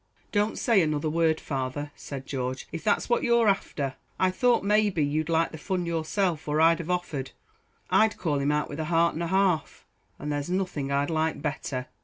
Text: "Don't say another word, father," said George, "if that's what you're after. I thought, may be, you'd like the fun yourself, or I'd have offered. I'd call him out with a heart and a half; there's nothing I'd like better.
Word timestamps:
"Don't 0.31 0.57
say 0.57 0.81
another 0.81 1.11
word, 1.11 1.39
father," 1.39 1.91
said 1.95 2.25
George, 2.25 2.67
"if 2.71 2.83
that's 2.83 3.07
what 3.07 3.21
you're 3.21 3.47
after. 3.47 3.97
I 4.19 4.31
thought, 4.31 4.63
may 4.63 4.89
be, 4.89 5.05
you'd 5.05 5.29
like 5.29 5.51
the 5.51 5.59
fun 5.59 5.85
yourself, 5.85 6.47
or 6.47 6.59
I'd 6.59 6.79
have 6.79 6.89
offered. 6.89 7.29
I'd 7.91 8.17
call 8.17 8.39
him 8.39 8.51
out 8.51 8.67
with 8.67 8.79
a 8.79 8.85
heart 8.85 9.13
and 9.13 9.21
a 9.21 9.27
half; 9.27 9.85
there's 10.19 10.49
nothing 10.49 10.91
I'd 10.91 11.11
like 11.11 11.39
better. 11.43 11.85